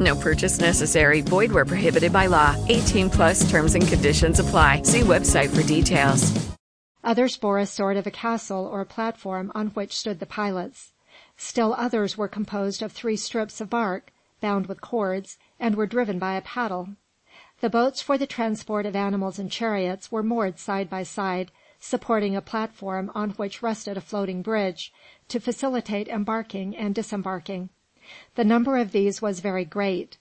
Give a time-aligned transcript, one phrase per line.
[0.00, 1.20] No purchase necessary.
[1.20, 2.56] Void where prohibited by law.
[2.68, 4.82] 18 plus terms and conditions apply.
[4.82, 6.32] See website for details.
[7.04, 10.92] Others bore a sort of a castle or platform on which stood the pilots.
[11.36, 14.10] Still others were composed of three strips of bark,
[14.40, 16.88] bound with cords, and were driven by a paddle.
[17.60, 22.34] The boats for the transport of animals and chariots were moored side by side, supporting
[22.34, 24.92] a platform on which rested a floating bridge,
[25.28, 27.68] to facilitate embarking and disembarking.
[28.34, 30.18] The number of these was very great.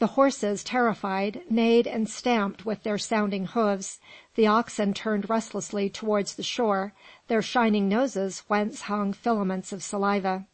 [0.00, 4.00] The horses, terrified, neighed and stamped with their sounding hoofs,
[4.34, 6.92] the oxen turned restlessly towards the shore,
[7.28, 10.44] their shining noses whence hung filaments of saliva,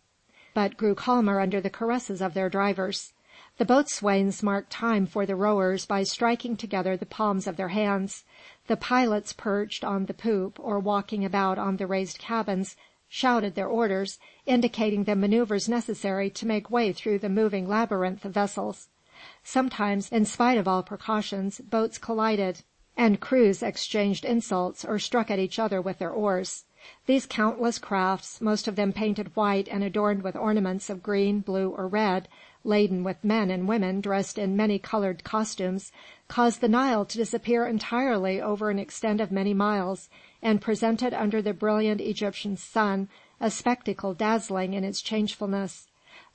[0.54, 3.12] but grew calmer under the caresses of their drivers.
[3.56, 8.22] The boatswains marked time for the rowers by striking together the palms of their hands.
[8.68, 12.76] The pilots perched on the poop or walking about on the raised cabins
[13.08, 18.32] shouted their orders, indicating the manoeuvres necessary to make way through the moving labyrinth of
[18.32, 18.88] vessels.
[19.42, 22.62] Sometimes, in spite of all precautions, boats collided,
[22.96, 26.64] and crews exchanged insults or struck at each other with their oars.
[27.06, 31.70] These countless crafts, most of them painted white and adorned with ornaments of green, blue,
[31.70, 32.28] or red,
[32.62, 35.90] laden with men and women dressed in many coloured costumes,
[36.28, 40.08] caused the Nile to disappear entirely over an extent of many miles,
[40.42, 43.08] and presented under the brilliant Egyptian sun
[43.40, 45.86] a spectacle dazzling in its changefulness.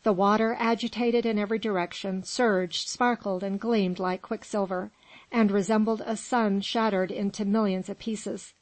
[0.04, 4.92] The water, agitated in every direction, surged, sparkled, and gleamed like quicksilver,
[5.32, 8.54] and resembled a sun shattered into millions of pieces.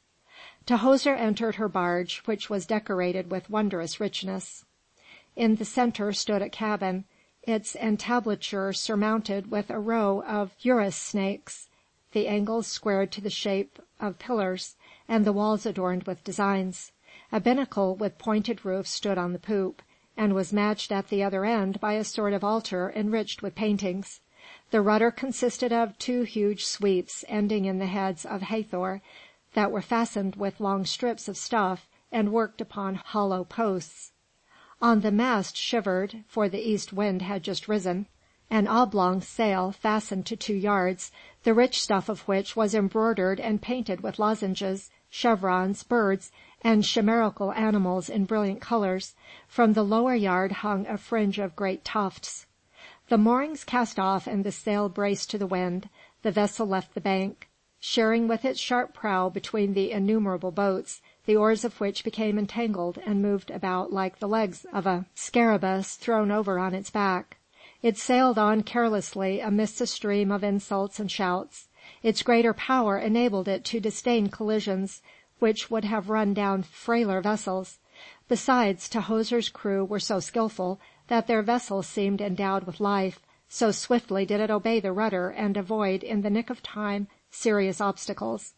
[0.66, 4.64] Tahoser entered her barge, which was decorated with wondrous richness.
[5.34, 7.04] In the centre stood a cabin,
[7.42, 11.68] its entablature surmounted with a row of uraeus snakes,
[12.12, 14.76] the angles squared to the shape of pillars
[15.08, 16.92] and the walls adorned with designs.
[17.30, 19.80] A binnacle with pointed roof stood on the poop,
[20.16, 24.20] and was matched at the other end by a sort of altar enriched with paintings.
[24.72, 29.00] The rudder consisted of two huge sweeps ending in the heads of Hathor
[29.54, 34.12] that were fastened with long strips of stuff and worked upon hollow posts.
[34.82, 38.06] On the mast shivered, for the east wind had just risen,
[38.52, 41.10] an oblong sail fastened to two yards,
[41.42, 46.30] the rich stuff of which was embroidered and painted with lozenges, chevrons, birds,
[46.60, 49.14] and chimerical animals in brilliant colours.
[49.48, 52.44] From the lower yard hung a fringe of great tufts.
[53.08, 55.88] The moorings cast off and the sail braced to the wind,
[56.20, 57.48] the vessel left the bank,
[57.80, 62.98] sheering with its sharp prow between the innumerable boats, the oars of which became entangled
[63.06, 67.38] and moved about like the legs of a scarabaeus thrown over on its back.
[67.82, 71.66] It sailed on carelessly amidst a stream of insults and shouts.
[72.00, 75.02] Its greater power enabled it to disdain collisions
[75.40, 77.80] which would have run down frailer vessels.
[78.28, 80.78] Besides, Tahoser's crew were so skilful
[81.08, 85.56] that their vessel seemed endowed with life, so swiftly did it obey the rudder and
[85.56, 88.54] avoid in the nick of time serious obstacles.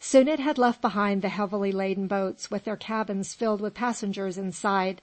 [0.00, 4.36] Soon it had left behind the heavily laden boats with their cabins filled with passengers
[4.36, 5.00] inside,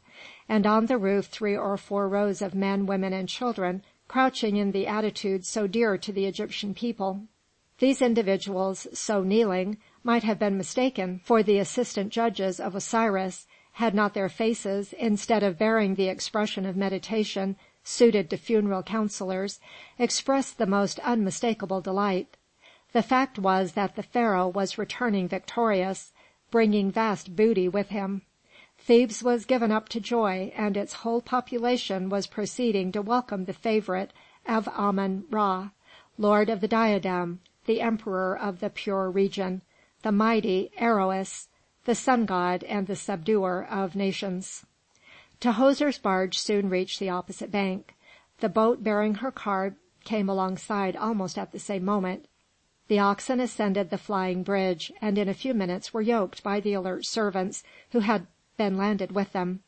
[0.50, 4.74] and on the roof three or four rows of men, women, and children crouching in
[4.74, 7.22] the attitude so dear to the Egyptian people.
[7.78, 13.96] These individuals, so kneeling, might have been mistaken for the assistant judges of Osiris, had
[13.96, 19.62] not their faces, instead of bearing the expression of meditation suited to funeral counsellors,
[19.98, 22.36] expressed the most unmistakable delight.
[22.92, 26.12] The fact was that the Pharaoh was returning victorious,
[26.50, 28.24] bringing vast booty with him.
[28.80, 33.54] Thebes was given up to joy, and its whole population was proceeding to welcome the
[33.54, 34.12] favourite
[34.48, 35.70] of Ammon Ra,
[36.18, 39.62] lord of the diadem, the emperor of the pure region,
[40.02, 41.48] the mighty Aroëris,
[41.86, 44.66] the sun god and the subduer of nations.
[45.40, 47.94] Tahoser's barge soon reached the opposite bank.
[48.40, 52.28] The boat bearing her car came alongside almost at the same moment.
[52.90, 56.74] The oxen ascended the flying bridge, and in a few minutes were yoked by the
[56.74, 58.26] alert servants who had
[58.58, 59.62] been landed with them.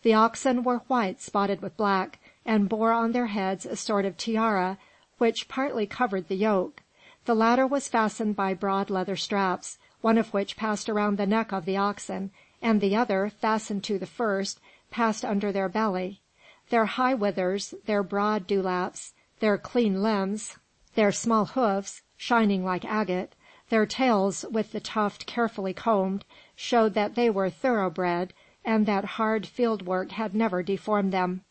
[0.00, 4.16] The oxen were white spotted with black, and bore on their heads a sort of
[4.16, 4.78] tiara
[5.18, 6.82] which partly covered the yoke.
[7.26, 11.52] The latter was fastened by broad leather straps, one of which passed around the neck
[11.52, 12.30] of the oxen,
[12.62, 14.60] and the other, fastened to the first,
[14.90, 16.22] passed under their belly.
[16.70, 20.56] Their high withers, their broad dewlaps, their clean limbs,
[20.94, 23.34] their small hoofs, shining like agate,
[23.68, 26.24] their tails with the tuft carefully combed,
[26.54, 28.32] showed that they were thoroughbred,
[28.64, 31.42] and that hard field work had never deformed them.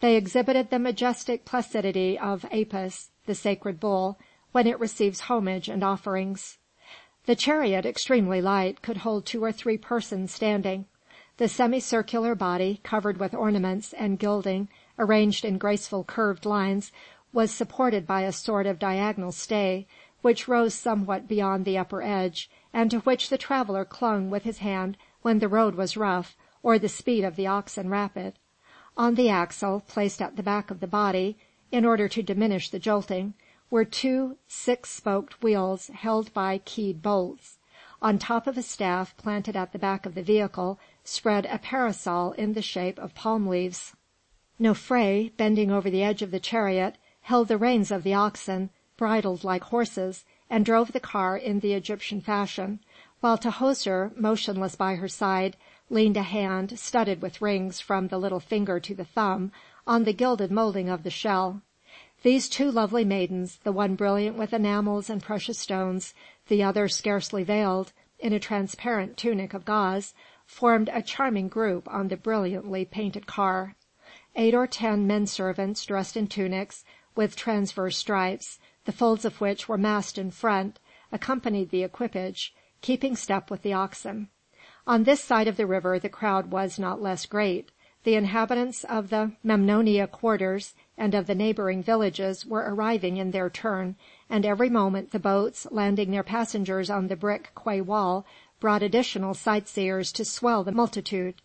[0.00, 4.18] They exhibited the majestic placidity of Apis, the sacred bull,
[4.50, 6.58] when it receives homage and offerings.
[7.26, 10.86] The chariot, extremely light, could hold two or three persons standing.
[11.36, 14.68] The semicircular body, covered with ornaments and gilding
[14.98, 16.90] arranged in graceful curved lines,
[17.32, 19.86] was supported by a sort of diagonal stay,
[20.22, 24.58] which rose somewhat beyond the upper edge, and to which the traveller clung with his
[24.58, 28.38] hand when the road was rough or the speed of the oxen rapid.
[28.96, 31.38] On the axle, placed at the back of the body,
[31.70, 33.34] in order to diminish the jolting,
[33.70, 37.58] were two six spoked wheels held by keyed bolts.
[38.00, 42.32] On top of a staff planted at the back of the vehicle spread a parasol
[42.32, 43.94] in the shape of palm leaves.
[44.60, 49.44] Nofré, bending over the edge of the chariot, held the reins of the oxen, bridled
[49.44, 52.80] like horses, and drove the car in the Egyptian fashion,
[53.20, 55.56] while Tahoser, motionless by her side,
[55.88, 59.50] leaned a hand, studded with rings from the little finger to the thumb,
[59.86, 61.62] on the gilded moulding of the shell.
[62.22, 66.12] These two lovely maidens, the one brilliant with enamels and precious stones,
[66.48, 70.12] the other scarcely veiled, in a transparent tunic of gauze,
[70.44, 73.76] formed a charming group on the brilliantly painted car.
[74.34, 76.84] Eight or ten men servants, dressed in tunics
[77.14, 78.58] with transverse stripes,
[78.88, 80.78] the folds of which were massed in front,
[81.12, 84.30] accompanied the equipage, keeping step with the oxen.
[84.86, 87.70] On this side of the river the crowd was not less great.
[88.04, 93.50] The inhabitants of the Memnonia quarters and of the neighbouring villages were arriving in their
[93.50, 93.96] turn,
[94.30, 98.24] and every moment the boats, landing their passengers on the brick quay wall,
[98.58, 101.42] brought additional sightseers to swell the multitude.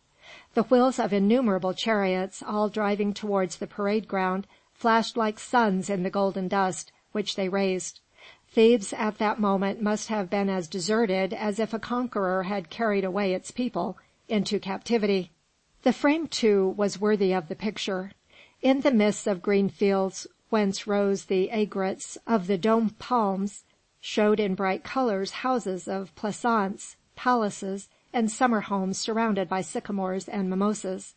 [0.53, 6.03] The wheels of innumerable chariots, all driving towards the parade ground, flashed like suns in
[6.03, 8.01] the golden dust which they raised.
[8.49, 13.03] Thebes at that moment must have been as deserted as if a conqueror had carried
[13.03, 15.31] away its people into captivity.
[15.83, 18.11] The frame, too, was worthy of the picture.
[18.61, 23.63] In the midst of green fields whence rose the aigrettes of the dôm palms,
[23.99, 30.49] showed in bright colours houses of pleasaunce, palaces, and summer homes surrounded by sycamores and
[30.49, 31.15] mimosas.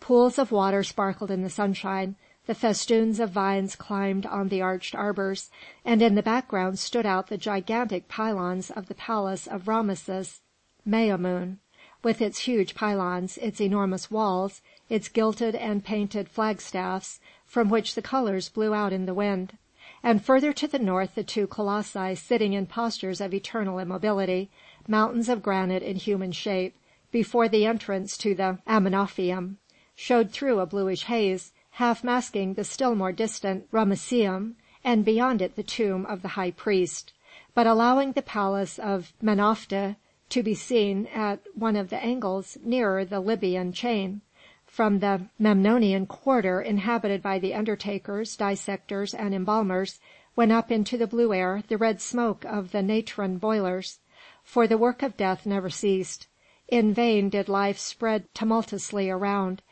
[0.00, 2.16] Pools of water sparkled in the sunshine,
[2.48, 5.48] the festoons of vines climbed on the arched arbours,
[5.84, 10.40] and in the background stood out the gigantic pylons of the palace of Rameses
[10.84, 11.58] Maimoune
[12.02, 18.02] with its huge pylons, its enormous walls, its gilded and painted flagstaffs, from which the
[18.02, 19.56] colours blew out in the wind;
[20.02, 24.50] and further to the north the two colossi sitting in postures of eternal immobility,
[24.88, 26.74] mountains of granite in human shape,
[27.12, 29.54] before the entrance to the Amenophis,
[29.94, 35.56] showed through a bluish haze, half masking the still more distant Ramesseum, and beyond it
[35.56, 37.14] the tomb of the high priest,
[37.54, 39.96] but allowing the palace of Menofta
[40.28, 44.20] to be seen at one of the angles nearer the Libyan chain.
[44.66, 49.98] From the Memnonian quarter inhabited by the undertakers, dissectors, and embalmers,
[50.36, 53.98] went up into the blue air the red smoke of the natron boilers;
[54.42, 56.26] for the work of death never ceased.
[56.68, 59.62] In vain did life spread tumultuously around.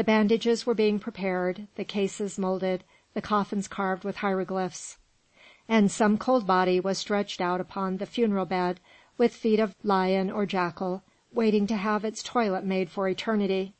[0.00, 4.96] The bandages were being prepared, the cases moulded, the coffins carved with hieroglyphs;
[5.68, 8.80] and some cold body was stretched out upon the funeral bed
[9.18, 11.02] with feet of lion or jackal,
[11.34, 13.74] waiting to have its toilet made for eternity.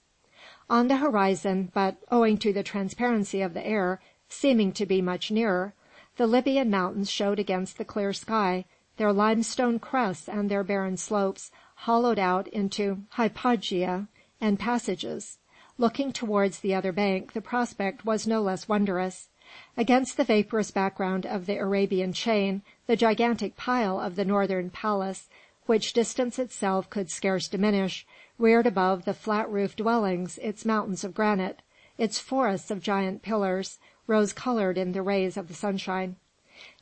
[0.69, 3.99] On the horizon, but, owing to the transparency of the air,
[4.29, 5.73] seeming to be much nearer,
[6.19, 8.67] the Libyan mountains showed against the clear sky,
[8.99, 14.07] their limestone crests and their barren slopes hollowed out into hypogea
[14.39, 15.39] and passages.
[15.81, 19.31] Looking towards the other bank the prospect was no less wondrous.
[19.79, 25.31] Against the vaporous background of the Arabian chain, the gigantic pile of the northern palace,
[25.65, 28.07] which distance itself could scarce diminish,
[28.39, 31.63] reared above the flat roofed dwellings its mountains of granite,
[31.97, 36.17] its forests of giant pillars, rose coloured in the rays of the sunshine.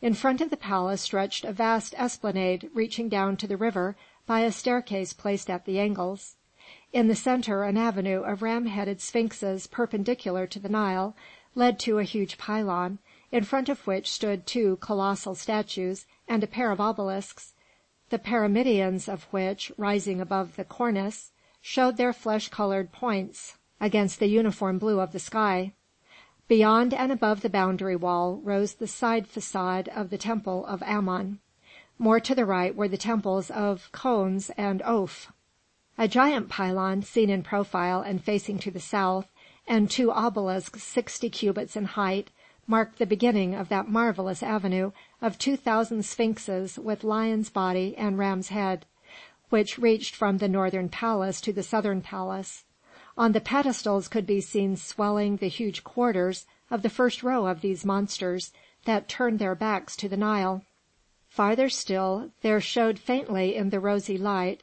[0.02, 3.94] In front of the palace stretched a vast esplanade reaching down to the river
[4.26, 6.34] by a staircase placed at the angles.
[6.92, 11.16] In the centre an avenue of ram headed sphinxes perpendicular to the Nile
[11.54, 12.98] led to a huge pylon,
[13.32, 17.54] in front of which stood two colossal statues and a pair of obelisks,
[18.10, 21.30] the pyramidions of which, rising above the cornice,
[21.62, 25.72] showed their flesh coloured points against the uniform blue of the sky.
[26.48, 31.40] Beyond and above the boundary wall rose the side façade of the temple of Ammon.
[31.98, 35.32] More to the right were the temples of Khons and Oph.
[36.00, 39.26] A giant pylon, seen in profile and facing to the south,
[39.66, 42.30] and two obelisks sixty cubits in height,
[42.68, 48.16] marked the beginning of that marvellous avenue of two thousand sphinxes with lion's body and
[48.16, 48.86] ram's head,
[49.48, 52.62] which reached from the northern palace to the southern palace.
[53.16, 57.60] On the pedestals could be seen swelling the huge quarters of the first row of
[57.60, 58.52] these monsters
[58.84, 60.62] that turned their backs to the Nile.
[61.28, 64.62] Farther still, there showed faintly in the rosy light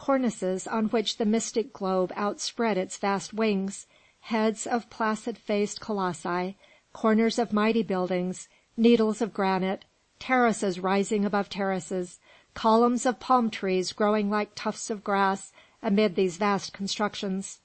[0.00, 3.86] cornices on which the mystic globe outspread its vast wings,
[4.20, 6.56] heads of placid faced colossi,
[6.94, 9.84] corners of mighty buildings, needles of granite,
[10.18, 12.18] terraces rising above terraces,
[12.54, 15.52] columns of palm trees growing like tufts of grass
[15.82, 17.60] amid these vast constructions.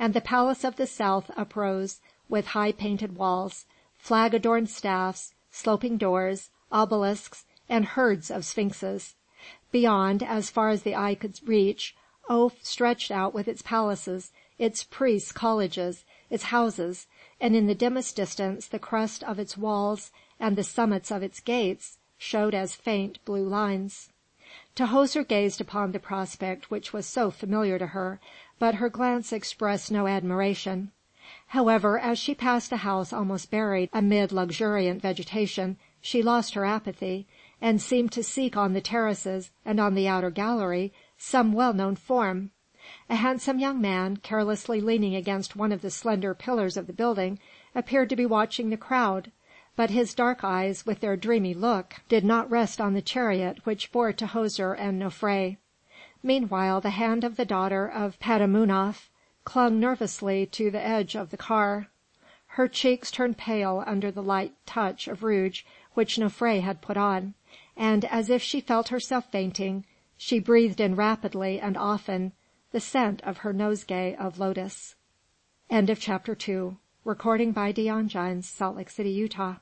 [0.00, 3.66] And the palace of the south uprose, with high painted walls,
[3.96, 9.14] flag adorned staffs, sloping doors, obelisks, and herds of sphinxes.
[9.70, 11.94] Beyond, as far as the eye could reach,
[12.26, 17.06] Oph stretched out with its palaces, its priests' colleges, its houses,
[17.38, 20.10] and in the dimmest distance the crest of its walls
[20.40, 24.08] and the summits of its gates showed as faint blue lines.
[24.74, 28.20] Tahoser gazed upon the prospect which was so familiar to her,
[28.58, 30.92] but her glance expressed no admiration.
[31.48, 37.26] However, as she passed a house almost buried amid luxuriant vegetation, she lost her apathy,
[37.60, 41.96] and seemed to seek on the terraces and on the outer gallery some well known
[41.96, 42.50] form.
[43.10, 47.38] A handsome young man, carelessly leaning against one of the slender pillars of the building,
[47.74, 49.32] appeared to be watching the crowd,
[49.76, 53.92] but his dark eyes, with their dreamy look, did not rest on the chariot which
[53.92, 55.56] bore Tahoser and Nofré.
[56.22, 59.10] Meanwhile the hand of the daughter of Petamounoph
[59.44, 61.88] clung nervously to the edge of the car.
[62.52, 67.34] Her cheeks turned pale under the light touch of rouge which Nofré had put on,
[67.78, 72.32] and as if she felt herself fainting, she breathed in rapidly and often
[72.72, 74.96] the scent of her nosegay of lotus.
[75.70, 76.76] End of chapter two.
[77.04, 79.56] Recording by Dion Gines, Salt Lake City, Utah.